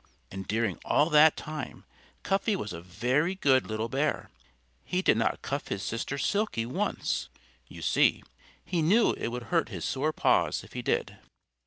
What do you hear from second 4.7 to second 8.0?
He did not cuff his sister Silkie once. You